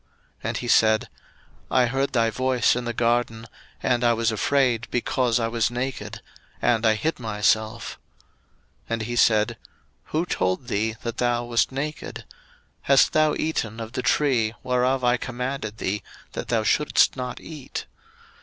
01:003:010 0.39 0.47
And 0.49 0.57
he 0.57 0.67
said, 0.67 1.09
I 1.69 1.85
heard 1.85 2.11
thy 2.13 2.31
voice 2.31 2.75
in 2.75 2.85
the 2.85 2.93
garden, 2.93 3.45
and 3.83 4.03
I 4.03 4.13
was 4.13 4.31
afraid, 4.31 4.87
because 4.89 5.39
I 5.39 5.47
was 5.47 5.69
naked; 5.69 6.23
and 6.59 6.87
I 6.87 6.95
hid 6.95 7.19
myself. 7.19 7.99
01:003:011 8.85 8.85
And 8.89 9.01
he 9.03 9.15
said, 9.15 9.57
Who 10.05 10.25
told 10.25 10.69
thee 10.69 10.95
that 11.03 11.17
thou 11.17 11.43
wast 11.45 11.71
naked? 11.71 12.25
Hast 12.81 13.13
thou 13.13 13.35
eaten 13.35 13.79
of 13.79 13.91
the 13.93 14.01
tree, 14.01 14.55
whereof 14.63 15.03
I 15.03 15.17
commanded 15.17 15.77
thee 15.77 16.01
that 16.31 16.47
thou 16.47 16.63
shouldest 16.63 17.15
not 17.15 17.39
eat? 17.39 17.85